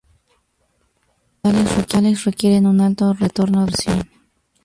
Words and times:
Como 1.43 1.83
tales, 1.85 2.23
requieren 2.25 2.65
un 2.65 2.81
alto 2.81 3.13
retorno 3.13 3.59
de 3.59 3.65
la 3.71 3.93
inversión. 3.93 4.09